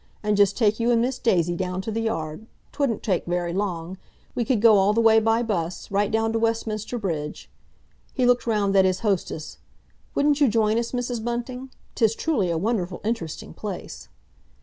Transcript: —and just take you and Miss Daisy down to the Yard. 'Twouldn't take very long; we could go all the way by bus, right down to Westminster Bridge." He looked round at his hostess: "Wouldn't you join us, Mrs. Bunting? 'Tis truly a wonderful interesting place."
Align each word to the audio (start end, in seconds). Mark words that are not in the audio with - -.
—and 0.23 0.35
just 0.35 0.57
take 0.57 0.79
you 0.79 0.89
and 0.89 0.99
Miss 0.99 1.19
Daisy 1.19 1.55
down 1.55 1.79
to 1.81 1.91
the 1.91 2.01
Yard. 2.01 2.47
'Twouldn't 2.71 3.03
take 3.03 3.27
very 3.27 3.53
long; 3.53 3.99
we 4.33 4.43
could 4.43 4.59
go 4.59 4.79
all 4.79 4.93
the 4.93 4.99
way 4.99 5.19
by 5.19 5.43
bus, 5.43 5.91
right 5.91 6.09
down 6.09 6.33
to 6.33 6.39
Westminster 6.39 6.97
Bridge." 6.97 7.51
He 8.11 8.25
looked 8.25 8.47
round 8.47 8.75
at 8.75 8.83
his 8.83 9.01
hostess: 9.01 9.59
"Wouldn't 10.15 10.41
you 10.41 10.47
join 10.47 10.79
us, 10.79 10.91
Mrs. 10.91 11.23
Bunting? 11.23 11.69
'Tis 11.93 12.15
truly 12.15 12.49
a 12.49 12.57
wonderful 12.57 13.01
interesting 13.03 13.53
place." 13.53 14.09